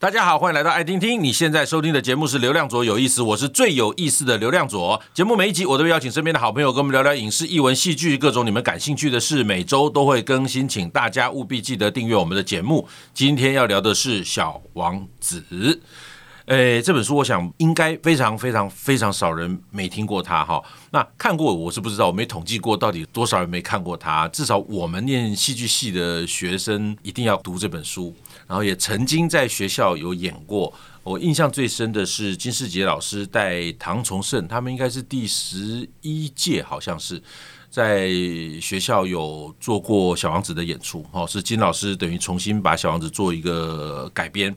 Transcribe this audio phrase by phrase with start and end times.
[0.00, 1.22] 大家好，欢迎来到爱听听。
[1.22, 4.98] 你现在收听的节目是《流量左有意思》，我是最有意思的流量左。
[5.12, 12.88] 节目每一集我都会邀请身边的好朋友跟我们聊聊影视、艺文、戏剧各种你们感兴趣的事，每周都会更新，请大家务必记得订阅我们的节目。
[13.12, 15.44] 今天要聊的是《小王子》。
[16.46, 20.60] 诶，这本书我想应该非常非常非常少人没听过它哈。
[20.90, 24.26] 那看过我是不知道，我没统计过到底多少人没看过它。
[24.28, 28.16] 至少我们念戏剧系的学生一定要读这本书。
[28.50, 30.74] 然后也曾经在学校有演过，
[31.04, 37.22] 我印象最深的是金士杰老师带唐崇盛，他们应该是第十一届，好像是
[37.70, 38.08] 在
[38.60, 44.52] 学校有做过小王子的演出，哦，是金老师等于重新把小王子做一个改编。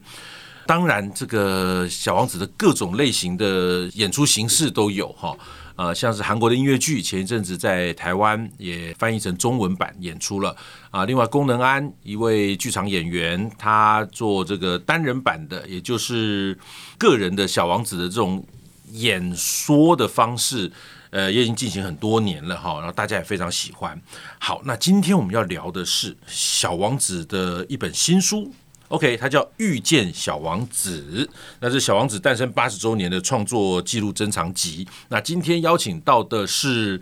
[0.66, 5.38] 当然，这个小王子的各种类型的演出形式都有，哈。
[5.76, 10.56] 呃，像是韩国的音乐剧，前一阵子在台湾也翻译成中文版演出了
[10.92, 11.04] 啊。
[11.06, 16.58] 另外，宫能安一位剧场演员，他做这个单人版的，也就是
[17.00, 18.46] 个人的小王子的这种
[18.92, 20.72] 演说的方式，
[21.10, 22.76] 呃，也已经进行很多年了哈。
[22.76, 24.00] 然后大家也非常喜欢。
[24.38, 28.54] 好，那今天我们要聊的是小王子的一本新书。
[28.94, 31.28] OK，它叫《遇见小王子》，
[31.60, 34.88] 那是小王子诞生八十周年的创作记录珍藏集。
[35.10, 37.02] 那今天邀请到的是，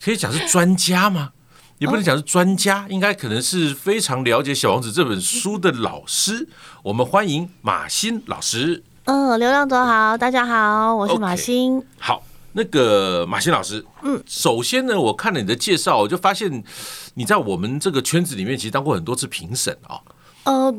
[0.00, 1.32] 可以讲是专家吗？
[1.76, 6.48] 也不能讲是专家，应该可能是非常了解小王子这本书的老师。
[6.82, 8.82] 我们欢迎马欣老师。
[9.04, 11.78] 嗯，流浪者好，大家好，我是马欣。
[11.78, 16.64] Okay, 好，那个马欣老师，嗯，首先呢，我看了你的介绍，我就发现
[17.12, 19.96] 你在我们这个圈子里面其实当过很多次评审啊。
[19.96, 20.00] 哦，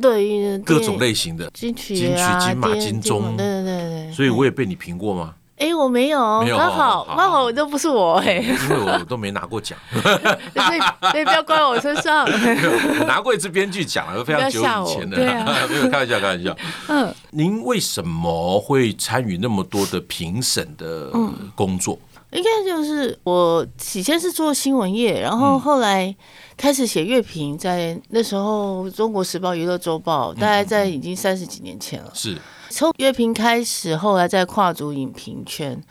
[0.02, 5.34] 对，各种类型的金曲、金曲、金马、金钟，对对对，所以我也被你评过吗？
[5.58, 6.20] 哎，我没有，
[6.56, 12.26] 刚好刚好都不是我哎，因为我都没拿过奖， 所以所以不要怪我身上。
[12.30, 15.18] 我拿过一次编剧奖了，非常久以前的，
[15.68, 16.56] 没有开玩笑，开玩笑。
[16.90, 21.10] 嗯，您为什么会参与那么多的评审的
[21.56, 21.98] 工作？
[22.34, 26.16] 应该就是我起先是做新闻业，然后后来。
[26.58, 32.12] 开始写乐评，在那时候《中国时报》《娱乐周报》，大概在已经三十几年前了。
[32.16, 32.36] 是
[32.70, 35.82] 从乐评开始，后来再跨足影评圈，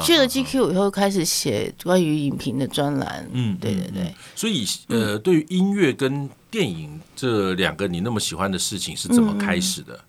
[0.00, 3.28] 去了 GQ 以后，开始写关于影评的专栏。
[3.32, 4.14] 嗯，对对对。
[4.34, 10.00] 所以，呃，对于音乐跟电影这两个你那么喜欢的事情，是怎么开始的？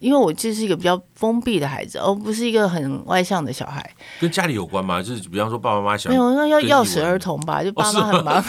[0.00, 3.88] 因为我就是一个比较封闭的孩子，而不是一个很外向的小孩。
[4.18, 5.02] 跟家里有关吗？
[5.02, 8.36] 就是比方说爸爸妈妈想没有，那要钥匙儿童吧，就爸妈很忙。
[8.38, 8.44] 哦、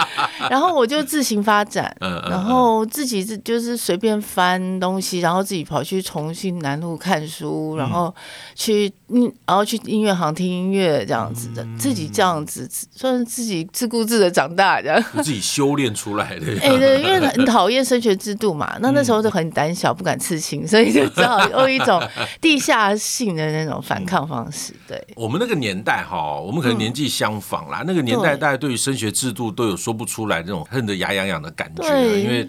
[0.50, 8.14] 然后我就自行发展，然后自己就是随便翻东西，然后自己跑去重庆南路看书，然后
[8.54, 15.04] 去嗯，然后去音乐行听音乐这样子的，自己这样子算是自己自顾自的长大这样。
[15.22, 16.46] 自己修炼出来的。
[16.62, 20.93] 哎，对，因为 很讨厌升学制度嘛，那那时候就很胆小，不敢刺青，所以。
[20.94, 22.02] 就只好用一种
[22.40, 24.72] 地下性的那种反抗方式。
[24.86, 27.82] 对，我们那个年代哈，我们可能年纪相仿啦。
[27.86, 32.48] 那个年代大家对于升学制度都有说不出来那种恨得牙痒痒的感觉，因为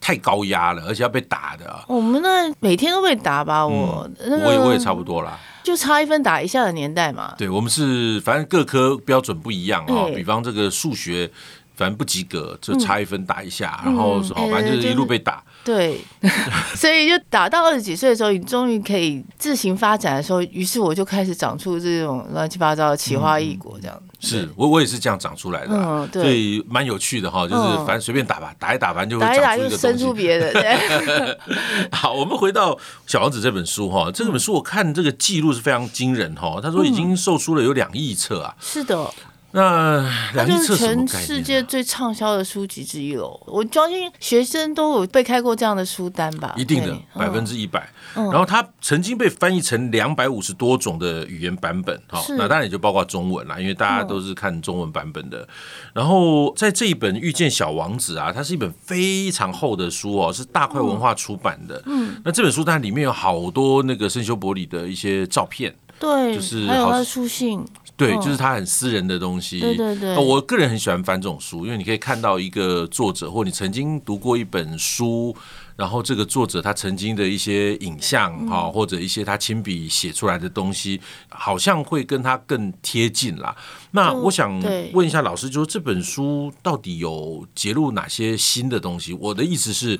[0.00, 1.84] 太高压了，而且要被打的。
[1.86, 3.66] 我们那每天都被打吧？
[3.66, 7.34] 我我也我也差不多啦，就差一分打一下的年代嘛。
[7.36, 11.30] 对，我们是反正各科标准不一样啊，比方这个数学。
[11.74, 15.42] 反正不及格就差一分打一下，嗯、然后好，反正就是一路被打。
[15.64, 16.00] 对，
[16.74, 24.02] 所以就打到二十几岁的时候，你终于可以自行发展的时候，于是我就开始长出这种乱七八糟的奇花异果这样。
[24.18, 30.52] 是我我也是这样长出来的，嗯，对，所以蛮有趣的哈，就是反正随便打吧，打一打反正就会长出一个东西，生出别的。
[30.52, 31.38] 对。
[31.90, 32.74] 好，我们回到
[33.06, 38.54] 《小王子》这本书哈，这本书我看这个记录是非常惊人哈，他说已经售出了有两亿册啊。
[38.60, 39.10] 是的。
[39.52, 43.38] 那它就是全世界最畅销的书籍之一喽。
[43.46, 46.54] 我相信学生都有被开过这样的书单吧？
[46.56, 47.86] 一定的，百分之一百。
[48.14, 55.46] 然后它曾经被翻译成两百五十多种的语言版本，哈，那当然也就包括中文啦，因为大家都是看中文版本的。
[55.92, 61.82] 然后在这一本《遇见小王子》啊，它是一本非常厚的书哦，是大块文化出版的。
[61.86, 67.62] 嗯，那这本书它里面有好多那个圣修伯里的一些照片，对，就是还有他的书信。
[67.96, 69.60] 对，就是他很私人的东西。
[69.60, 75.36] 对对对，我个人很喜欢翻这种书，因为你可以看到一个作者，或你曾经读过一本书，
[75.76, 83.54] 然后这个作者他曾经的一些影像哈，或者一些他亲笔写出来的东西，好像会跟他更贴近啦。
[83.92, 84.60] 那我想
[84.92, 89.12] 问一下老师，就是这本书到底有揭露哪些新的东西？
[89.12, 89.98] 我的意思是，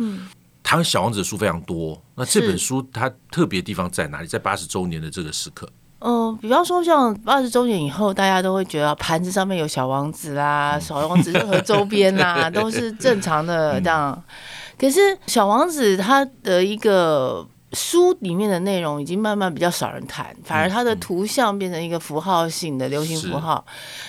[0.62, 4.26] 他小王子的书非常多，那这本书它特别地方在哪里？
[4.26, 5.68] 在八十周年的这个时刻。
[6.04, 14.22] 嗯、呃，比方说像八十周年以后，大家都会觉得盘子上面有小王子啦，小王子任何周边啦 都是正常的这样。
[14.78, 23.64] 可是小王子他的一个书里面的内容已经慢慢比较少人谈，反而它的图像变成一个符号性的流行符号。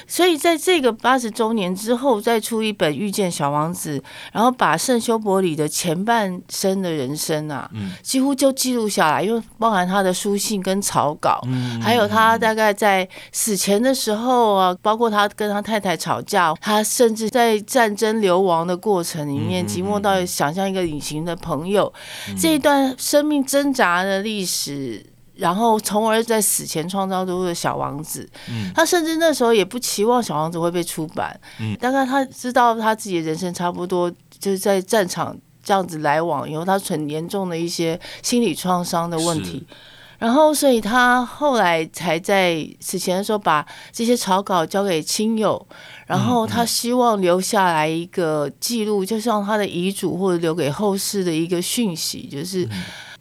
[0.05, 3.97] 所以在这个八十周年之后，再出一本《遇见小王子》，
[4.33, 7.69] 然后把圣修伯里的前半生的人生啊，
[8.01, 11.41] 几乎就记录下来，因为包含他的书信跟草稿，
[11.81, 21.91] 还有他大概在死前的时候啊，包括他跟他太太吵架，他甚至在战争流亡的过程里面，寂寞到想象一个隐形的朋友，
[22.37, 23.41] 这一段生命。
[23.53, 25.05] 挣扎的历史，
[25.35, 28.27] 然后从而在死前创造出的小王子。
[28.49, 31.39] 嗯，他甚至那时候也不期望小王子会被出版。
[31.59, 39.63] 嗯，大概他知道他自己的人生差不多就是在战场这样子来往以后，他很严重的一些心理创伤的问题。
[40.17, 45.67] 然后，所以他后来才在死前的时候把这些草稿交给亲友，
[46.07, 52.67] 然后他希望留下来一个记录，就像他的遗嘱或者留给后世的一个讯息，就是。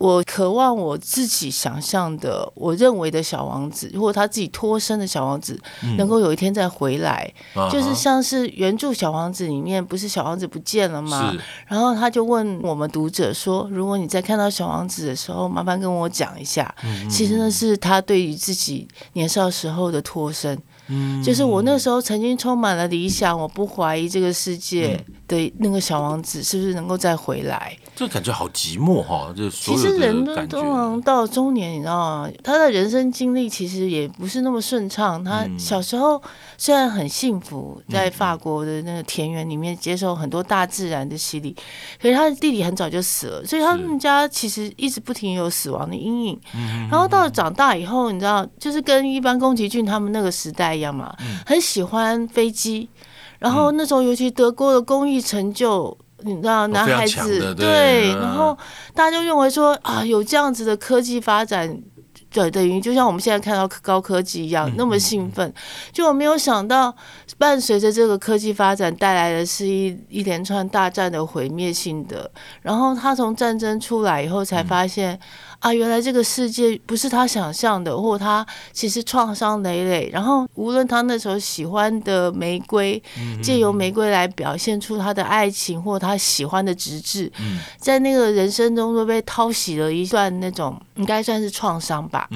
[0.02, 5.56] 我渴望我自己想象的，我认为的小王子，或者他自己脱身的小王子，
[5.96, 11.32] 能够有一天再回来，嗯、就是像是原著小王子里面，不是小王子不见了吗？
[11.68, 16.74] 然后他就问我们读者说：“如果你在看到小王子的时候，麻烦跟我讲一下。
[16.84, 20.60] 嗯”其实那是他对于自己年少时候的脱身。
[20.92, 27.74] 嗯，就是我那时候曾经充满了理想，我不怀疑这个世界的那个小王子是不是能够再回来。
[27.94, 32.30] 这感觉好寂寞哈，就是其实人都通常到中年，你知道吗？
[32.42, 35.22] 他的人生经历其实也不是那么顺畅。
[35.22, 36.20] 他小时候
[36.56, 41.54] 虽然很幸福，在法国的那个田园里面接受很多大自然的洗礼，
[42.00, 46.40] 可是他的弟弟很早就死了，所以他们家其实一直不停有死亡的阴影。
[46.90, 51.14] 然后到了长大以后，你知道，就是跟一般宫崎骏他们那个时代一样嘛，
[51.44, 52.88] 很喜欢飞机。
[53.38, 55.96] 然后那时候尤其德国的工艺成就。
[56.24, 58.56] 你知道，男孩子对，然后
[58.94, 61.76] 大家就认为说啊，有这样子的科技发展，
[62.30, 65.52] 对，等于就像我们现在看到高科技一样，那么兴奋。
[65.92, 66.94] 就我没有想到，
[67.38, 72.30] 伴随着这个科技发展带来的是一一连串大战的毁灭性的。
[72.60, 75.18] 然后他从战争出来以后，才发现。
[75.62, 80.10] 啊，原来这个世界不是他想象的，或他其实创伤累累。
[80.12, 83.00] 然后，无论他那时候喜欢的玫瑰，
[83.40, 87.30] 借由玫瑰来表现出他的爱情，或他喜欢的直至，
[87.78, 92.28] 在那个人生中都被掏洗了一段那种，应该算是创伤吧。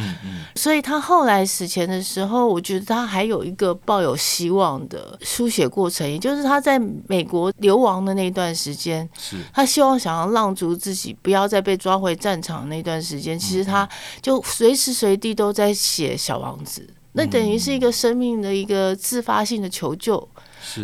[0.55, 6.78] 所以他后来死前的时候，我觉得他还有一个抱有希望的书写过程，也就是他在
[7.08, 9.08] 美国流亡的那段时间，
[9.52, 13.16] 他希望想要浪逐自己，不要再被抓回战场那段时间。
[13.17, 13.89] 时间其实他
[14.21, 20.29] 就随时随地都在写小王子，那等于是一个生命的一个自发性的求救。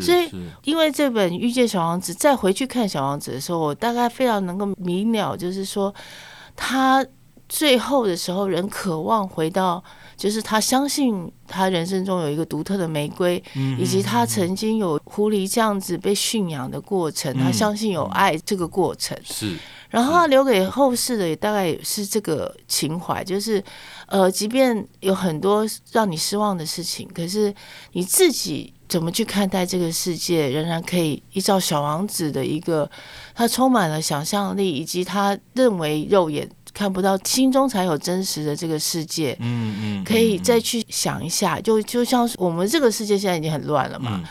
[0.00, 0.31] 所以
[0.64, 5.93] 因为这本《遇见小王子》，再回去看小王子的时候，我大概非常能够明了，就是说
[6.55, 7.05] 他
[7.49, 9.82] 最后的时候，人渴望回到，
[10.17, 13.43] 就是他相信他人生中有一个独特的玫瑰，
[13.78, 19.56] 以及他曾经有狐狸这样子被驯养的过程，他相信有爱这个过程是。
[19.92, 23.62] 然后他留给后世的也大概也是这个情怀，就是，
[24.06, 27.54] 呃，即便有很多让你失望的事情，可是
[27.92, 32.90] 你自己怎么去看待这个世界，仍然可以依照小王子的一个，
[33.34, 39.36] 他充满了想象力，以及他认为肉眼看不到，心中才有真实的这个世界。
[39.40, 44.22] 嗯嗯，可以再去想一下，就就像是我们这个世界现在已经很乱了嘛。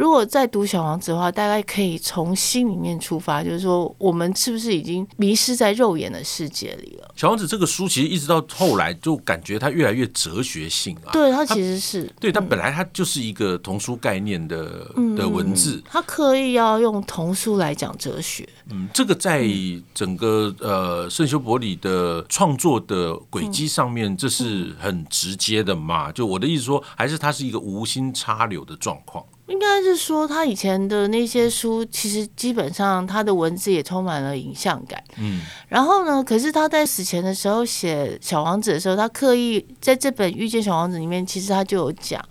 [0.00, 7.12] 如果再读《小王子》的话，大概可以从心里面出发，就是说，我们是不是已经迷失在肉眼的世界里了？
[7.20, 11.12] 《小王子》这个书其实一直到后来，就感觉它越来越哲学性啊。
[11.12, 18.48] 对，它其实是它对它本来它就是一个童书概念的、嗯、的文字，它刻意要用童书来讲哲学。
[18.70, 19.46] 嗯，这个在
[19.92, 26.10] 整个呃圣修伯里的创作的轨迹上面，这是很直接的嘛？
[26.10, 29.22] 就我的意思说，还是它是一个无心插柳的状况。
[29.50, 35.02] 应该是说，他以前的那些书，其实基本上他的文字也充满了影像感。
[35.16, 42.24] 嗯，然后呢，可是他在死前的时候写《小王子》的时候，他刻意在这本《遇见小王子》里面，其实他就有讲，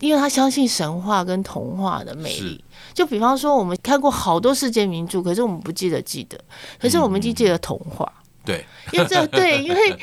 [0.00, 2.64] 因为他相信神话跟童话的魅力。
[2.94, 6.40] 就比方说，我们看过好多世界名著，可是我们不记得记得，
[6.80, 8.10] 可是我们就记得童话。
[8.44, 9.96] 对，因为这对，因为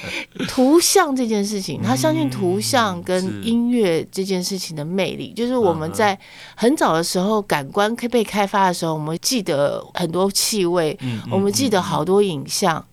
[0.47, 6.17] 图像这件事情，他相信图像跟音乐这件事情的魅力，就是我们在
[6.55, 10.97] 很早的时候感官可以被开发的时候，我们记得很多气味，
[11.29, 12.85] 我们记得好多影像，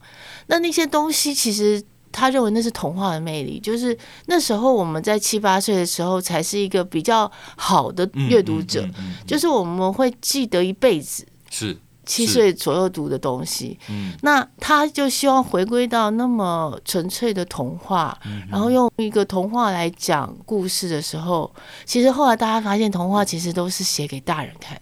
[0.49, 8.85] 那那些东西其实他认为那是童话的魅力，就是那时候我们在七八岁的时候才是一个比较好的阅读者，
[9.25, 11.25] 就是我们会记得一辈子。
[11.51, 11.79] 是。
[12.07, 13.79] 七岁左右读的东西。
[13.91, 21.53] 嗯，那他就希望回归到那么纯粹的童话，嗯、然后用一个童话来讲故事的时候，
[21.85, 24.81] 其实后来大家发现，童话其实都是写给大人看。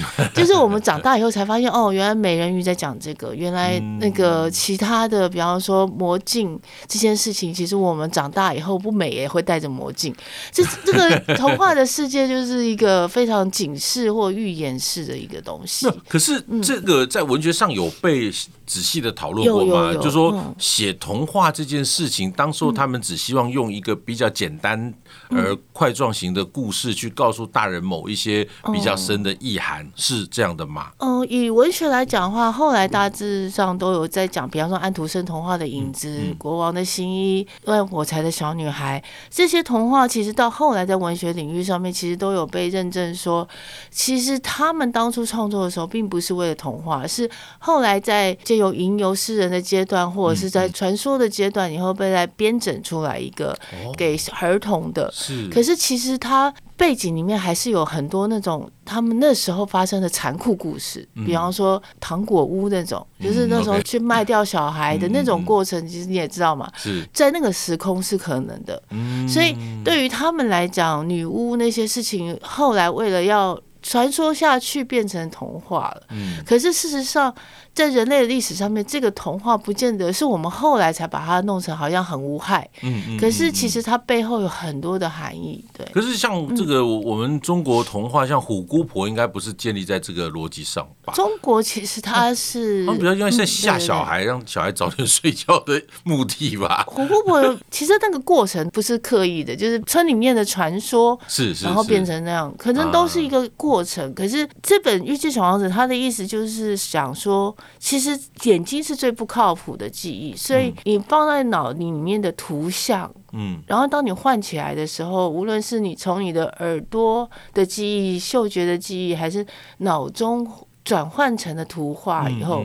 [0.34, 10.14] 就是我们长大以后才发现，哦，原来美人鱼在讲这个，原来那个其他的，比方说魔镜这件事情，其实我们长大以后不美也会戴着魔镜。
[10.50, 15.86] 这这个童话的世界就是一个非常警示或预言式的一个东西。
[16.08, 18.30] 可是这个在文学上有被
[18.66, 19.92] 仔细的讨论过吗？
[19.94, 24.92] 就是说写童话这件事情，当初他们只希望用一个比较简单
[25.28, 29.81] 而块状型的故事去告诉大人某一些比较深的意涵。
[29.94, 30.90] 是这样的吗？
[30.98, 43.46] 嗯、呃，以文学来讲的话，后来大致上都有在讲，比方说安徒生童话的影子、嗯嗯、国王的新衣、万火柴的小女孩这些童话，其实到后来在文学领域上面，其实都有被认证说，
[43.90, 53.56] 其实他们当初创作的时候，并不是为了童话，是后来在借由吟游诗人的阶段，或者是在传说的阶段以后，被来编整出来一个
[53.96, 55.10] 给儿童的。
[55.12, 56.52] 是，可是其实他。
[56.82, 66.68] 背景里面还是有很多那种他们那时候发生的残酷故事，比方说糖果屋那种，就是那时候去卖掉小孩的那种过程，其实你也知道嘛，
[67.12, 68.82] 在那个时空是可能的。
[69.28, 76.02] 所以对于他们来讲，女巫那些事情，后来为了要传说下去，变成童话了。
[76.44, 77.32] 可是事实上。
[77.74, 82.68] 在人类的历史上面，这个童话不见得是我们后来才把它弄成好像很无害。
[82.82, 83.18] 嗯嗯。
[83.18, 85.64] 可是其实它背后有很多的含义。
[85.76, 85.86] 对。
[85.92, 91.14] 可是像这个我们中国童话，像虎姑婆，应该不是建立在这个逻辑上吧？
[91.14, 96.84] 中国其实它是，它比较因为是吓小孩，让小孩早点 睡觉的目的吧。
[96.86, 104.12] 虎姑婆其实那个过程不是刻意的，就是村里面的传说，是是，然后变成那样，可能都是一个过程。
[104.12, 107.56] 可是这本《玉器小王子》他的意思就是想说。
[107.78, 119.44] 其实眼睛是最不靠谱的记忆，所以你放在脑里面的图像，嗯，然后当你唤起来的时候，无论是你从你的耳朵的记忆、嗅觉的记忆，还是
[119.78, 120.48] 脑中
[120.84, 122.64] 转换成的图画以后，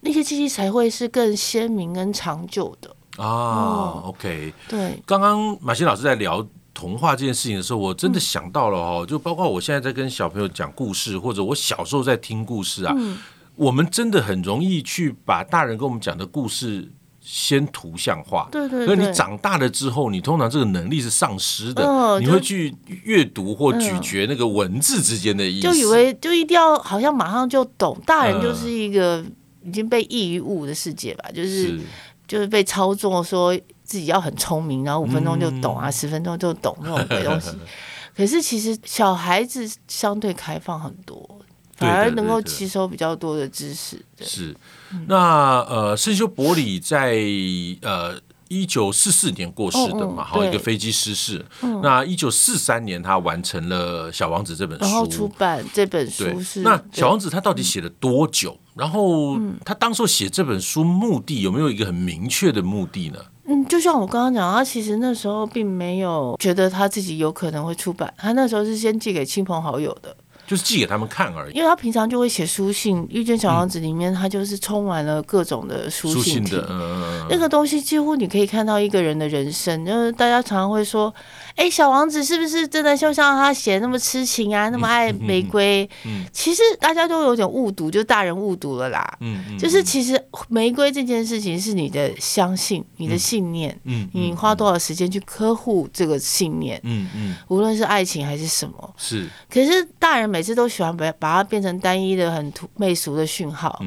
[0.00, 4.02] 那些记忆才会是更鲜明、跟长久的啊。
[4.04, 5.02] OK，对。
[5.04, 12.94] 刚刚马欣老师在聊童话这件事情的时候，我真的想到了哦，就包括我现在在跟小朋友讲故事，或者我小时候在听故事啊。
[13.62, 16.90] 我们真的很容易去把大人跟我们讲的故事
[17.20, 18.86] 先图像化，对对对。
[18.88, 27.96] 可你长大了之后，你通常这个能力是丧失的，哦、你会去阅读或咀嚼那个文字之间的意思，就以为就一定要好像马上就懂。
[28.04, 29.24] 大人就是一个
[29.64, 31.80] 已经被异于物的世界吧，嗯、就是，是
[32.26, 37.50] 就是被操作，说自己要很聪明，然后五分钟就懂啊，十、嗯、分钟就懂那种鬼东西。
[38.16, 41.38] 可是其实小孩子相对开放很多。
[41.76, 44.00] 反而能够吸收比较多的知识。
[44.20, 44.54] 是，
[45.08, 47.16] 那呃，圣修伯里在
[47.82, 48.14] 呃
[48.48, 51.44] 一九四四年过世的嘛，好，一个飞机失事。
[51.82, 56.60] 那一九四三年他完成了《小王子》这本书，然后出版这本书是。
[56.60, 58.58] 那《小王子》他到底写了多久？
[58.74, 63.18] 然后他当时写这本书目的有没有一个很明确的目的呢？
[63.44, 70.16] 嗯，就像我刚刚讲，他其实那时候并没有觉得他自己有可能会出版，他那时候是先寄给亲朋好友的。
[70.46, 81.12] 就是寄给他们看而已，因为他平常就会写书信，《遇见小王子》里面他就是充满了各种的书信的，那个东西几乎你可以看到一个人的人生，就是大家常常会说。
[81.56, 85.88] 哎，小王子是不是真的就像他写的那么痴情啊，那么爱玫瑰？
[86.04, 89.18] 嗯，其实大家都有点误读，就大人误读了啦。
[89.20, 93.78] 嗯，就是其实玫瑰这件事情是你的相信，你的信念。
[93.84, 96.80] 嗯，你花多少时间去呵护这个信念？
[96.84, 98.94] 嗯嗯，无论是爱情还是什么。
[98.96, 99.28] 是。
[99.50, 103.82] 可是大人每次都喜欢把把它变成单一的、很土媚俗的讯号。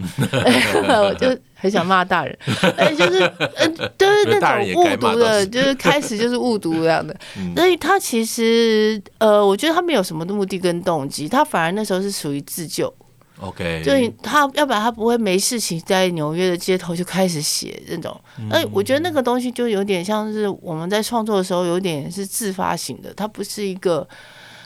[0.88, 1.36] 我 就。
[1.66, 2.38] 很想骂大人，
[2.78, 3.20] 哎，就是，
[3.58, 7.16] 嗯，就是 那种误读的，就是开始就是误读这样的。
[7.58, 12.94] 所以他其实，呃，我觉得他没有什么目的跟动机，他反而那时候是属于自救。
[13.40, 18.16] OK，所以他要不然他不会没事情在纽约的街头就开始写那种。
[18.50, 24.08] 哎，我觉得那个东西就有点像是我们在创作的时候，有点是自发型的，它不是一个。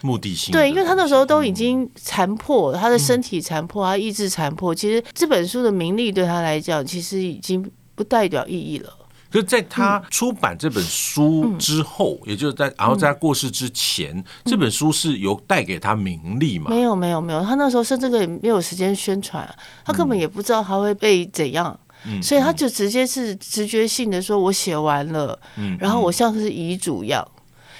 [0.02, 4.74] 目的性对，因为他那时候都已经残破，他的身体残破，他意志残破。
[4.74, 8.94] 其实这本书的名利对他来讲，其实已经不代表意义了。
[9.32, 16.66] 就在他出版这本书之后，也就是在然后在他过世之前，这本书是有带给他名利吗？
[16.70, 17.44] 没有，没有，没有。
[17.44, 19.48] 他那时候甚至也没有时间宣传，
[19.86, 21.80] 他根本也不知道他会被怎样，
[22.24, 25.40] 所以他就直接是直觉性的说：“我写完了。”
[25.78, 27.24] 然后我像是遗嘱一样。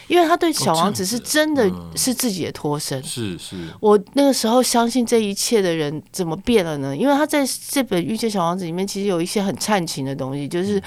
[0.10, 3.02] 因为他对小王子是真的是自己的脱身。
[3.04, 6.98] 是是，我那个时候相信这一切的人怎么变了呢？
[6.98, 10.82] 因为他在这本《遇见小王子》里面，其实有一些很煽情的东西，就是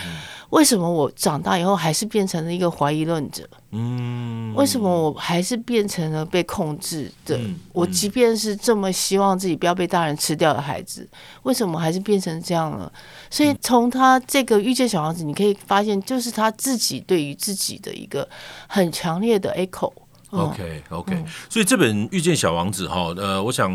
[0.50, 3.48] 为什么我长大以后还是变成了一个怀疑论者？
[3.74, 7.40] 嗯，为什么我还是变成了被控制的？
[7.72, 11.08] 我即便是这么希望自己不要被大人吃掉的孩子，
[11.44, 12.92] 为什么还是变成这样了？
[13.30, 18.28] 所以从他这个遇见小王子，你可以发现，就是他自己对于自己的一个
[18.66, 19.90] 很强烈的 echo。
[20.32, 23.70] OK OK，嗯，所以这本《遇见小王子》哈，呃，我想，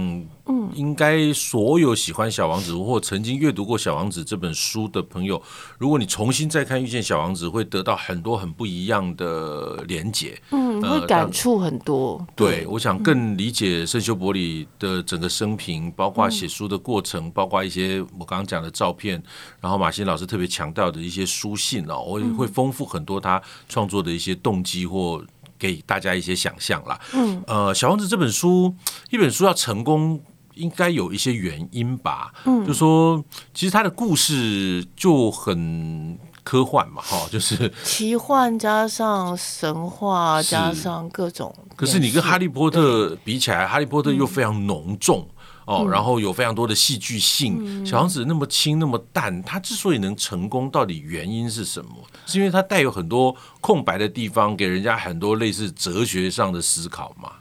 [0.47, 5.39] 嗯，应该所有喜欢小王子或曾经阅读过小王子这本书的朋友，
[5.77, 12.25] 如果你重新再看《遇见小王子》，会得到很多很不一样的连结，嗯，会感触很多。
[12.35, 19.21] 对，我想更理解圣修伯里的整个生平，包括写书的过程，包括一些我刚刚讲的照片，
[19.61, 25.23] 然后马欣老师特别强调的一些书信哦，我也会丰富很多他创作的一些动机或。
[25.57, 26.99] 给大家一些想象啦。
[27.13, 28.73] 嗯，呃，小王子这本书，
[29.09, 30.19] 一本书要成功，
[30.55, 32.33] 应该有一些原因吧。
[32.45, 33.23] 嗯，就说
[33.53, 41.53] 其实他的故事就很科幻嘛，哈， 就是奇幻加上神话加上各种。
[41.75, 45.27] 可是你跟哈利波特比起来，哈利波特又非常浓重。
[45.67, 47.57] 哦，然后有非常多的戏剧性。
[47.59, 51.91] 嗯、小王子那么轻那么淡，他之所以能成功，到底原因是什么？
[52.25, 57.33] 是因为他带有很多空白的地方，给人家很多类似哲学上的思考吗？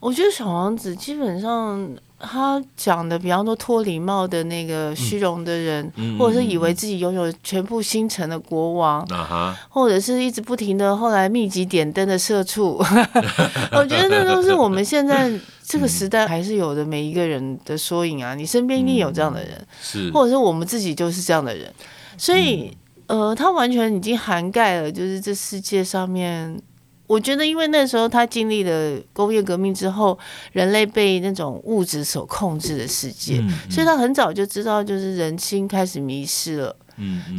[0.00, 1.96] 我觉得小王子基本上。
[2.26, 12.82] 他讲的，比方说脱礼貌的那个虚荣的人，嗯、或者是以为自己拥有全部星辰的国王，嗯、或者是一直不停的后来密集点灯的社畜，
[13.72, 15.30] 我觉得那都是我们现在
[15.64, 18.34] 这个时代还是有的每一个人的缩影啊！
[18.34, 21.72] 你身边一定有这样的人，嗯、是，或者是我们自己就是这样的人，
[22.18, 26.60] 所以，呃，他完全已经涵盖了，就是这世界上面。
[27.06, 30.18] 我觉得，因为那时候他经历了工业革命之后，
[30.52, 36.76] 人类被那种物质所控制的世界，嗯嗯、所以他很早就知道，就是人心开始迷失了，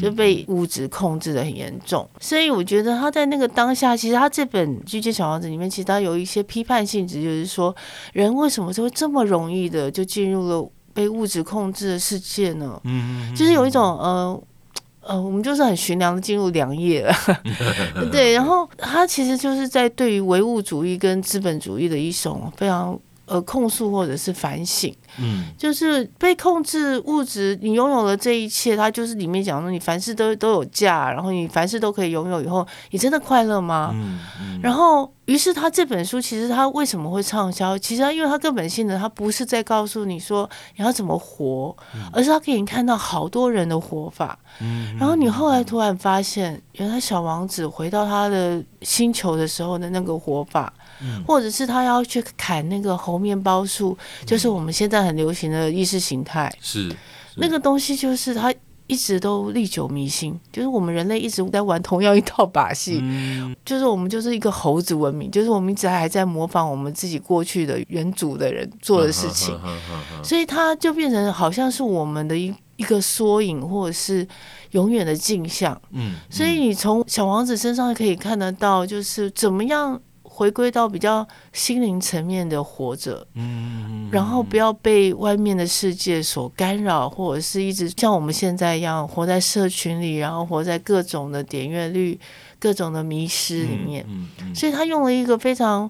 [0.02, 2.10] 就被物质控制的很严重。
[2.20, 7.76] 所以我觉得他在那个当下，其实他这本《遇见小王子》里面，其实他有一些批判性质，就是说，
[8.14, 12.80] 人为什么就会这么容易的就进入了被物质控制的世界呢？
[12.86, 14.42] 嗯嗯、就是有一种呃。
[15.08, 17.14] 呃，我们就是很寻常的进入良夜了，
[18.12, 18.34] 对。
[18.34, 24.94] 然后他其实就是在对于唯物主义跟资本主义的一种非常呃控诉或者是反省。
[25.20, 33.92] 嗯，就是被控制物质，你拥有了这一切，它就是里面讲的你凡事都都有价，然后你凡事都可以拥有以后，你真的快乐吗？
[33.94, 34.60] 嗯嗯。
[34.62, 37.78] 然后，于是他这本书其实他为什么会畅销？
[37.78, 41.76] 其实他因为他根本性的，他不是在告诉你说你要怎么活，
[42.12, 44.38] 而是他给你看到好多人的活法。
[44.62, 44.96] 嗯。
[45.00, 50.72] 然后你后来突然发现，原来小王子回到他的星球的时候的那个活法。
[51.26, 56.52] 或者是他要去砍那个猴面包树，就是我们现在很流行的意识形态。
[56.62, 56.96] 是
[57.36, 58.54] 那个东西，就是他
[58.88, 63.04] 一直都历久弥新，就是我们人类一直在玩同样一套把戏，
[63.66, 69.60] 就是我们就是一个猴子文明，就是我们一直还在模仿我们自己过去的原祖的人做的事情，
[70.24, 74.26] 所以它就变成好像是我们的一一个缩影，或者是
[74.72, 75.80] 永远的镜像。
[75.92, 80.02] 嗯，所以你从小王子身上可以看得到，就是怎么样。
[80.38, 92.20] 回归到比较心灵层面的活着，嗯，然后不要被外面的世界所干扰，或者是一直像我们现在一样活在社群里，然后活在各种的点阅率、
[92.60, 94.06] 各种的迷失里面。
[94.08, 94.52] 嗯嗯。
[94.52, 95.90] 嗯、所以他用了一个非常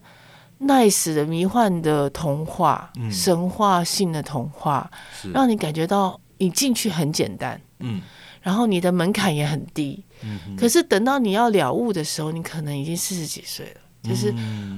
[0.61, 4.89] nice 的迷幻的童话，嗯、神话性的童话，
[5.33, 8.01] 让你感觉到你进去很简单，嗯，
[8.41, 13.81] 然后你的门槛也很低，嗯嗯、可是等到你要了悟的时候，你可能已经四十几岁了。
[14.07, 14.33] 就是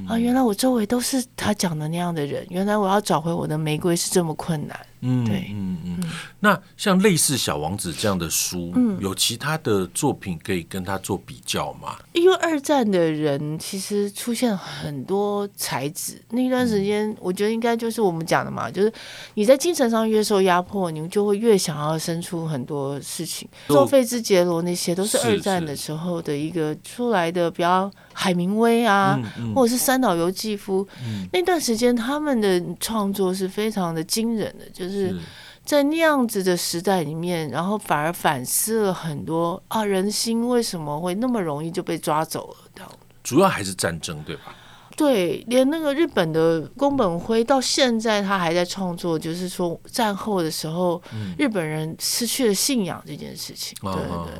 [0.08, 4.80] 啊，原来我周围都是他讲的那样的人，原来我要找回我的玫瑰是这么困难。
[5.02, 6.00] 嗯，对，嗯嗯。
[6.40, 11.98] 那像类似《小王子》这样的书，嗯，有其他的作品可以跟他做比较吗？
[12.14, 18.92] 因为二战的人其实出现很多才子，那段时间我觉得应该就是我们讲的嘛，就是
[19.34, 23.48] 你在精神上越受压迫，你就会越想要生出很多事情。
[23.68, 34.89] 做费兹杰罗那些都是二战的时候的一个出来的，比较海明威啊，嗯嗯、或者是三岛由纪夫，嗯、那段时间他们的创作是非常的惊人的，就是。
[34.90, 35.16] 就是
[35.64, 42.58] 在那样子的时代里面，然后反而反思了很多啊，人心为什么会那么容易就被抓走了？
[42.74, 42.92] 这样，
[43.24, 44.56] 主要还是战争，对吧？
[44.98, 53.78] 对，连那个日本的宫本辉到现在他还在创作，就是说战后的时候，嗯、日本人失去了信仰这件事情。
[53.82, 54.34] 对对，对，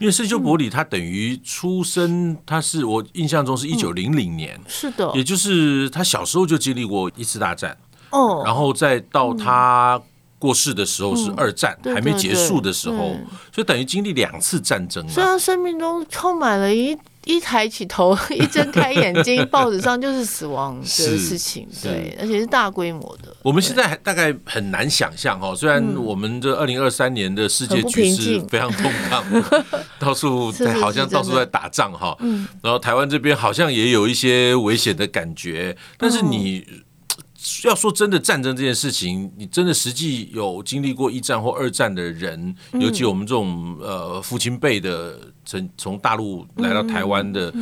[0.00, 7.76] 因为深修伯里他等于出生，他是我印象中是一九零零年，是的，也就是他小时候就经历过一次大战，
[8.10, 10.00] 哦，然后再到他
[10.38, 13.16] 过世的时候是二战还没结束的时候，
[13.52, 16.96] 所以等于经历两次战争，所以他生命中充满了一。
[17.26, 23.36] 一抬起头，一睁开眼睛，报纸上就是死亡的事情，对，而且是大规模的。
[23.42, 29.22] 我们现在大概很难想象哈，虽然我们这二零二三年的世界局势非常动荡，
[29.98, 32.16] 到处好像到处在打仗哈，
[32.62, 36.64] 然后台湾这边好像也有一些危险的感觉，但是你。
[37.64, 47.52] 要说真的，战争这件事情，你真的实际有经历过一战或二战的人，尤其我们这种呃父亲辈的，从从大陆来到台湾的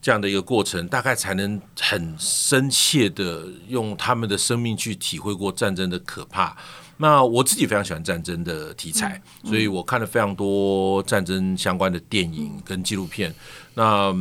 [0.00, 6.56] 这样的一个过程，大概才能很深切的用他们的生命去体会过战争的可怕。
[6.98, 13.34] 那我自己非常喜欢战争的题材，所以我看了非常多战争相关的电影跟纪录片。
[13.74, 14.14] 那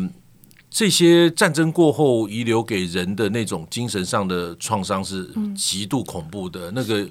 [0.75, 7.07] 这些战争过后遗留给人的那种精神上的创伤是极度恐怖的，那个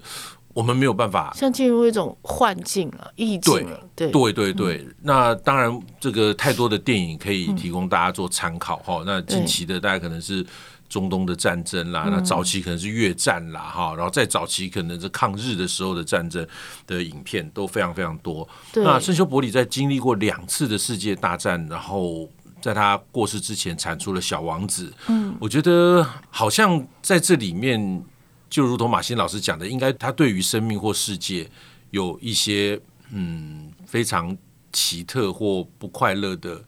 [0.52, 3.66] 我们没有办法，像进入一种幻境啊，意境。
[3.96, 9.02] 对对对对，那当然，这个太多的电影可以提供大家做参考哈。
[9.06, 10.44] 那近期的大家可能是
[10.86, 16.46] 中东的战争啦，那早期可能是越战啦哈，然后再早期可能是抗日的时候的战争
[16.86, 18.46] 的影片都非常非常多。
[18.74, 22.28] 那深秋伯里在经历过两次的世界大战，然后。
[22.64, 28.02] 在他过世之前产出了《小王子》，嗯，我觉得好像在这里面，
[28.48, 31.46] 就如同马欣老师讲的，应该他对于生命或世界
[31.90, 34.34] 有一些嗯非常
[34.72, 36.58] 奇特或不快乐的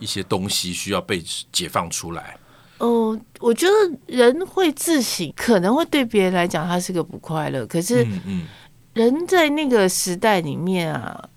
[0.00, 2.36] 一些东西需要被解放出来。
[2.78, 3.72] 哦，我觉得
[4.08, 8.48] 人会自省，可能会对别人来讲他是个不快乐，可是嗯，
[8.94, 11.28] 人在那个时代里面啊。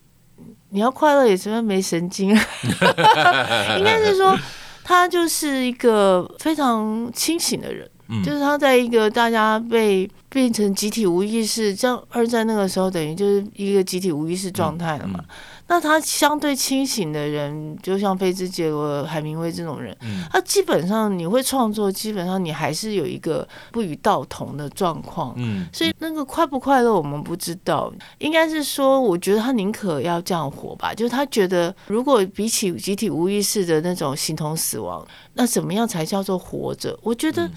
[0.69, 2.30] 你要快乐也是因为没神经，
[3.77, 4.38] 应该是说
[4.84, 15.19] 他就是一个非常清醒的人，嗯、就是他在一个大家被变成集体无意识，像二战那个时候，等于就是一个集体无意识状态了嘛。
[15.19, 15.36] 嗯嗯
[15.69, 19.95] 那他相对清醒的人，就像菲兹杰罗、海明威这种人，
[20.32, 25.34] 他基本上你会创作，基本上你还是有一个不与道同的状况。
[25.36, 36.97] 嗯，所以那个快不快乐我们不知道，应该是说，我觉得他宁可要这样活吧，就是他觉得，如果比起集体无意识的那种形同死亡，那怎么样才叫做活着？
[37.03, 37.49] 我觉得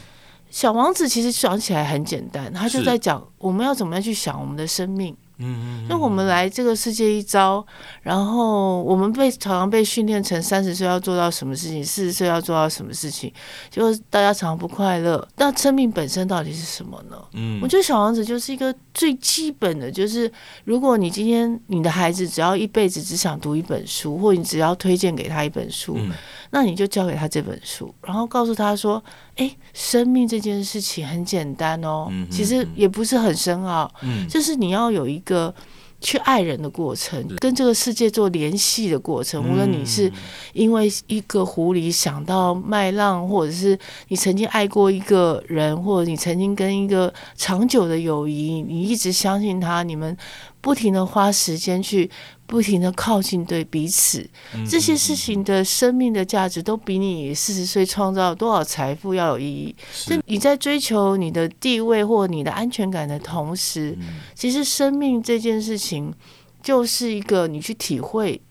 [0.50, 5.16] 小王子其实想起来很简单，他就在讲我们要怎么样去想我们的生命。
[5.40, 7.64] 嗯，那我们来这个世界一遭，
[8.02, 13.32] 然后我们被常常被训练成三十岁要做到什么事情，四十岁要做到什么事情，
[13.70, 15.26] 就大家常常不快乐。
[15.36, 17.16] 那生命本身到底是什么呢？
[17.32, 20.30] 嗯，我觉得小王子就是一个最基本的，就是
[20.64, 25.94] 如果你今天你的孩子只要一辈子只想读一本书，或你只要推荐给他一本书。
[25.96, 26.10] 嗯
[26.52, 29.00] 那你就交给他这本书，然后告诉他说
[29.40, 35.54] ：“哎，生命这件事情很简单哦，嗯、其实也不是很深奥，嗯、就是你要有一个
[35.98, 39.42] 去爱人的过程，嗯、跟这个世界做联系的过程。
[39.42, 40.12] 无论你是
[40.52, 50.14] 因为一个狐狸想到麦浪，或者是你曾经爱过一个人，或者你曾经跟一个长久的友谊，你一直相信他，你们
[50.60, 52.10] 不停的花时间去。”
[52.50, 54.28] 不停的靠近对彼此，
[54.68, 59.72] 这些事情的生命的价值都比你四十岁创造多少财富要有意义。
[60.04, 63.96] 就你在追求你的地位或你的安全感的同时，
[64.34, 66.12] 其实生命这件事情
[66.60, 68.42] 就是一个你去体会，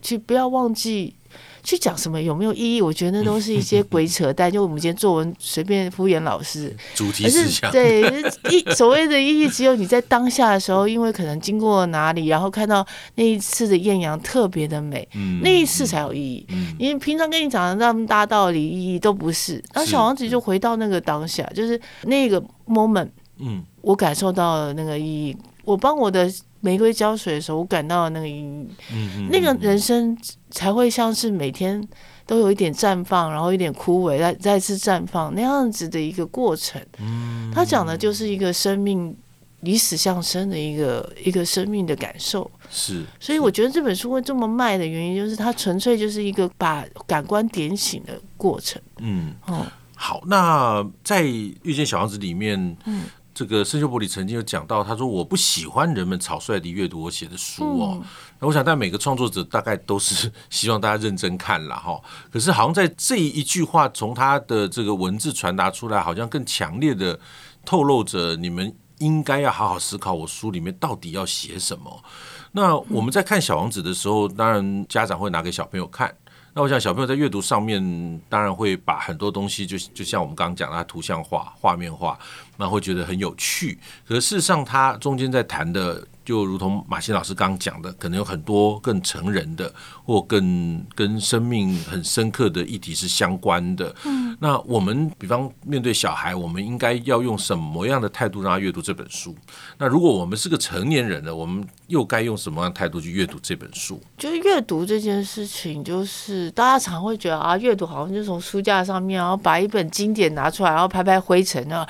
[0.00, 1.16] 去不要忘记。
[1.62, 2.82] 去讲什么有没有意义？
[2.82, 4.50] 我觉得那都是一些鬼扯淡。
[4.50, 8.02] 就我们今天作文随便敷衍老师， 主题思想对
[8.50, 16.46] 一所谓的意义，只有你在当下的时候，因为可能经过哪里，然后看到那一次的艳阳特别的美，嗯、那一次才有意义。
[16.50, 19.62] 嗯、你平常跟你讲的那么大道理，意义都不是。
[19.72, 25.36] 然后小王子就回到那个当下，是就是那个 moment，嗯，我感受到了那个意义。
[25.64, 28.70] 我帮我的玫瑰浇水的时候，我感到了那个阴影。
[28.92, 30.16] 嗯嗯，那个人生。
[30.52, 31.80] 才会像是每天
[32.26, 36.84] 都有一点绽放，然后一点枯萎，再再次绽放那样子的一个过程。
[36.98, 39.16] 嗯，他讲的就是一个生命
[39.62, 42.50] 以死相生的一个一个生命的感受。
[42.68, 48.82] 是，所以我觉得这本书会这么卖的原因，就是它纯粹就是一个把感官点醒的过程。
[48.98, 51.22] 嗯，哦，好，那在
[51.62, 53.04] 《遇见小王子》里面，嗯。
[53.40, 57.98] 这个圣修伯里曾经有讲到，他说我不喜欢人们草率地阅读我写的书哦。
[58.38, 61.98] 那、嗯、我想，但每个创作者大概都是 希望大家认真看了哈。
[62.30, 67.18] 可是好像在这一句话从他的这个文字传达出来，好像更强烈的
[67.64, 72.04] 透露着你们应该要好好思考我书里面到底要写什么。
[72.52, 76.14] 那我们在看《小王子》的时候，当然家长会拿给小朋友看。
[76.52, 82.18] 那我想小朋友在阅读上面，当然会把很多东西就就像我们刚刚讲的，他图像化、画面化，
[82.56, 83.78] 那会觉得很有趣。
[84.06, 86.06] 可事实上，他中间在谈的。
[86.24, 89.72] 就如同马欣老师刚刚讲的，可能有很多更成人的，
[90.04, 93.94] 或更跟生命很深刻的议题是相关的。
[94.04, 99.34] 嗯，那我们比方面对小孩，我们应该要用什么样的态度让他阅读这本书？
[99.78, 104.00] 那如果我们是个成年人呢，我们又该用什么样的态度去阅读这本书？
[104.18, 111.88] 就是阅读这件事情，就是大家常会觉得啊，阅读好像就从书架上面，然后把一本经典拿出来，然后拍拍灰尘啊。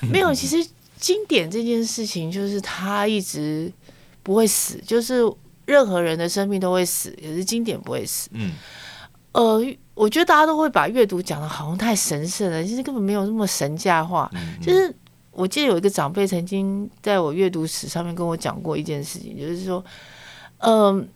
[0.00, 0.68] 没有，其实。
[1.00, 3.72] 经典这件事情，就是它一直
[4.22, 5.22] 不会死，就是
[5.64, 8.28] 任何人的生命都会死，也是经典不会死。
[8.32, 8.52] 嗯，
[9.32, 14.30] 呃，我觉得大家都会把阅读讲的好像太神圣了，其实根本没有那么神价化。
[14.34, 14.94] 嗯嗯，就是
[15.30, 19.84] 我记得有一个长辈曾经在我阅读史上面跟我讲过一件事情，就是说，
[20.58, 21.08] 嗯，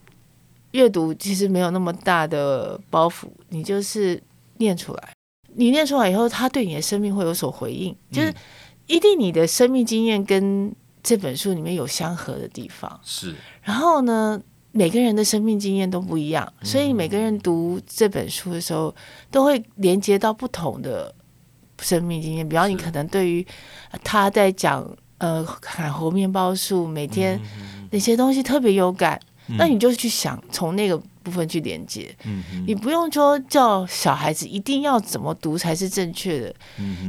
[0.71, 4.23] 阅读其实没有那么大的包袱，你就是
[4.59, 5.12] 念出来，
[5.55, 8.31] 你念出来以后，他对你的生命会有所回应，就是。
[8.31, 8.35] 嗯
[8.87, 13.01] 一定你的生命经验跟这本书里面有相合的地方。
[13.03, 14.40] 是，然后呢，
[14.71, 18.95] 每个人的生命经验都不一样，所以每个人读这本书的时候
[19.31, 21.14] 都会连接到不同的
[21.81, 22.49] 生命经验。
[22.49, 23.47] 比方你可能对于
[24.05, 27.40] 他在讲呃砍猴面包树每天
[27.90, 29.21] 那些东西特别有感，
[29.59, 32.14] 那你就去想从那个部分去连接。
[32.66, 36.55] 你不用说叫小孩子一定要怎么读才是正确的，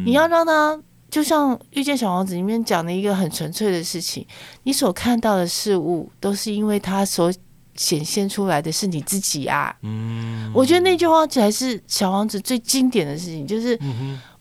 [0.06, 0.82] 你要让他。
[1.14, 4.26] 就像《遇见小王子》里面讲的一个很纯粹的事情，
[4.64, 7.32] 你所看到的事物都是因为它所
[7.76, 9.72] 显现出来的是你自己啊。
[9.84, 13.46] 嗯，我觉得那句话才是小王子最经典的事情。
[13.46, 13.80] 就是，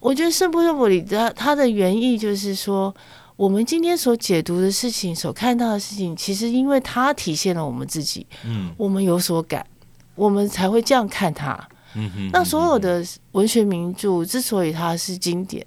[0.01, 2.95] 我觉得圣修伯里的他的原意就是说，
[3.37, 8.27] 我们今天所解读的事情、所看到的事情，其实因为它体现了我们自己。
[8.47, 9.67] 嗯，我们有所感，
[10.15, 11.53] 我们才会这样看它。
[11.95, 15.67] 嗯哼，那所有的文学名著之所以它是经典。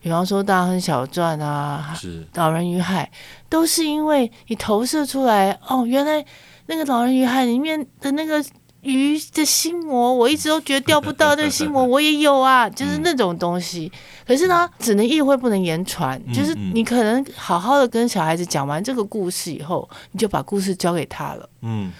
[0.00, 3.10] 比方说《大亨小传》啊，是《老人与海》，
[3.48, 6.24] 都是因为你投射出来哦，原来
[6.66, 8.44] 那个《老人与海》里面的那个
[8.82, 13.90] 鱼的心魔，我一直都觉得钓不到那个心魔， 我也有啊，就是那种东西。
[14.26, 21.48] 可是呢，只能意会不能言传，就是你可能好好的跟小孩子讲完这个故事以后，你就把故事交给他了。
[21.62, 21.92] 嗯。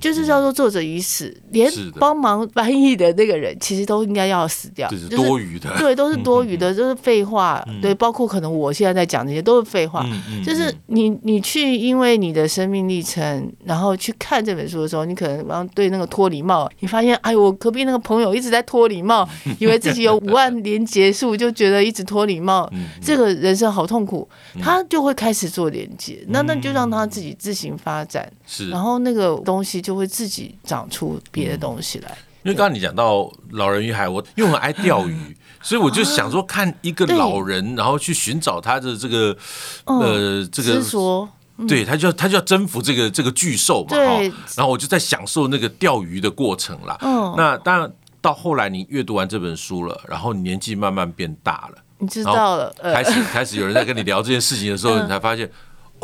[0.00, 10.06] 就是叫做作者已死，连帮忙翻译的那个人其实都应该要死掉，就是多余的，对，都是多余的，都是废话，对，包括可能我现在在讲这些都是废话，
[10.44, 24.28] 就是你你去因为你的生命历程，然后去看这本书的时候，你可能然后对那个脱礼帽，你发现哎，我隔壁那个朋友一直在脱礼帽， 以为自己有五万年结束，就觉得一直脱礼帽，这个人生好痛苦，
[24.60, 29.74] 他就会开始做连接，那那就让他自己自行发展，是，然后那个东西。
[29.84, 32.10] 就会自己长出别的东西来。
[32.10, 33.16] 嗯、因为刚刚你讲到
[33.50, 39.36] 《老人与海》，我因为我爱钓鱼， 所以我就想说，看一个老人，然后去寻找他的这个
[39.84, 41.28] 呃这个，说
[41.68, 43.88] 对，他就他就要征服这个这个巨兽嘛。
[43.90, 44.28] 对。
[44.56, 46.96] 然后我就在享受那个钓鱼的过程啦。
[47.02, 47.34] 嗯。
[47.36, 55.50] 那当然，到后来你阅读完这本书了，然后你年纪慢慢变大了，你知道了，开始开始有人在跟你聊这件事情的时候， 你才发现。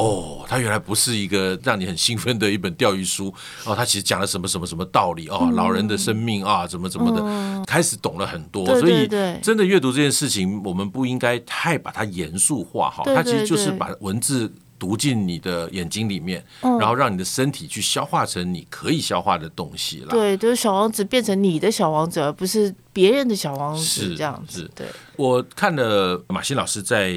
[0.01, 3.33] 哦，它原来不是一个让你很兴奋的一本钓鱼书
[3.67, 8.67] 哦，它其实讲了什么什么什么道理哦，老人的生命啊，怎么怎么的，开始懂了很多。
[8.79, 9.07] 所以，
[9.43, 14.51] 真的阅读这件事情，我们不应该太把它严肃化哈，它其实就是把文字。
[14.81, 20.07] 读进你的眼睛里面，然后让你的身体去消化成你可以消化的东西了。
[20.09, 24.71] 对，就是小王子变成你的小王子，而不是别人的小王子这样子。
[24.75, 27.13] 对，我看了马欣老师在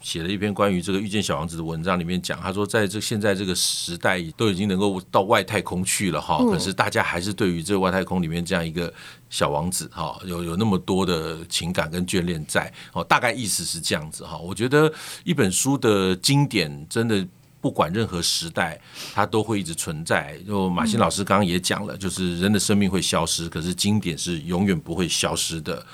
[0.00, 8.92] 写了一篇关于这个遇见小王子的文章，里面讲，他说，在这现在这个时代都已经能够到外太空去了哈，可是大家还是对于这个外太空里面这样一个。
[9.28, 14.38] 小王子哈，有有那么多的情感跟眷恋在哦，大概意思是这样子哈。
[14.38, 14.90] 我觉得
[15.24, 17.26] 一本书的经典，真的
[17.60, 18.80] 不管任何时代，
[19.14, 20.38] 它都会一直存在。
[20.46, 25.84] 就马欣老师刚刚也讲了，就是人的生命会消失，可是经典是永远不会消失的。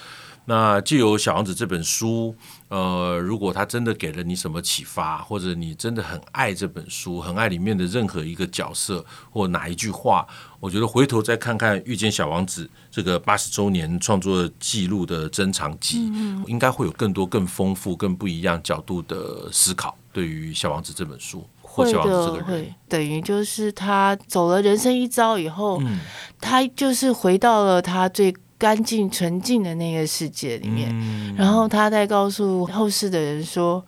[0.45, 2.35] 那既有《小王子》这本书，
[2.67, 10.27] 呃，如果他真的给了你什么启发，或者你真的很爱这本书，很爱里面的任何一个角色或哪一句话，
[10.59, 16.11] 我觉得回头再看看《遇见小王子》这个八十周年创作记录的珍藏集，
[16.49, 19.97] 应该会有更多、更丰富、更不一样角度的思考。
[20.13, 26.01] 对于《小王子》这本书，或小王子这个人，会等于就是他走了人生一遭以后，嗯、
[26.41, 28.35] 他就是回到了他最。
[28.63, 33.85] 干净纯净的那个世界里面，嗯、然后他在告诉后世的人说：“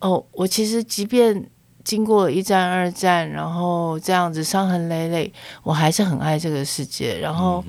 [0.00, 1.48] 哦，我其实即便
[1.82, 7.18] 经过一战、二战，然后这样子伤痕累累，我还是很爱这个世界。
[7.20, 7.64] 然后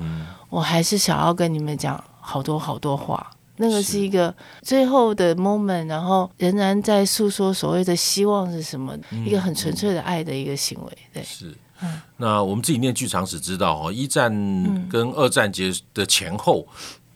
[0.50, 3.30] 我还是想要跟你们讲好多好多话。
[3.56, 10.98] 那个是一个最后的 moment，然后仍然在诉说所谓的希望是什么，嗯、一个很纯粹的爱的一个行为。
[11.12, 11.54] 对，是。”
[12.16, 14.32] 那我们自己念剧场史知道哦，一战
[14.88, 16.66] 跟二战结的前后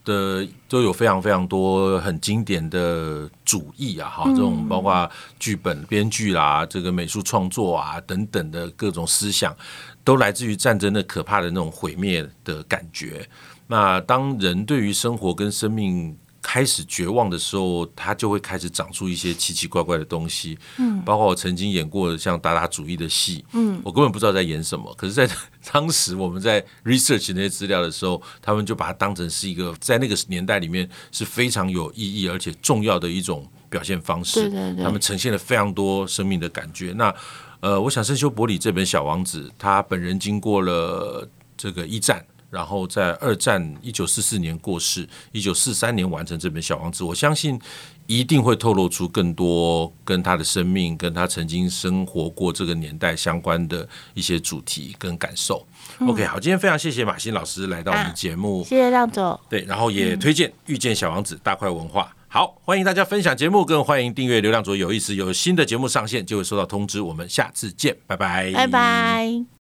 [0.04, 9.56] 的都有非常非常多很经典的主义啊哈，这种包括剧本编剧啦、这个美术创作啊等等的各种思想，
[10.04, 13.26] 都来自于战争的可怕的那种毁灭的感觉。
[13.68, 20.58] 那当人对于生活跟生命开始绝望的时候，他就会开始长出一些奇奇怪怪的东西。
[20.78, 24.94] 嗯，包括我曾经演过的像达达主义的戏，嗯，我根本不知道在演什么。
[24.94, 25.28] 可是，在
[25.72, 34.42] 当时我们在 research 那些资料的时候，他们就把它当成是一个在那个年代里面是非常有意义而且重要的一种表现方式。
[34.42, 36.92] 对对对，他们呈现了非常多生命的感觉。
[36.96, 37.14] 那
[37.60, 42.24] 呃，我想圣修伯里这本《小王子》，他本人经过了这个一战。
[42.50, 47.60] 然后在二战一九四四年过世，一九四三年完成这本《小王子》，我相信
[48.06, 55.66] 一定会透露出更多跟他的生命、跟他曾经生活过这个年代相关的一些主题跟感受。
[55.98, 59.38] 嗯、OK，好，今天非常谢谢马欣老师来到我们的节目，啊、谢谢亮总。
[59.48, 62.14] 对，然后也推荐《遇见小王子》大块文化。
[62.28, 67.00] 好，欢迎大家分享节目，更欢迎订阅流量左有意思，有新的节目上线就会收到通知。
[67.00, 69.48] 我们下次见，拜拜，拜拜。